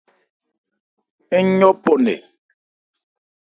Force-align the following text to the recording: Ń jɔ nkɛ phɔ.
Ń 1.43 1.47
jɔ 1.59 1.69
nkɛ 1.69 1.69
phɔ. 1.83 1.93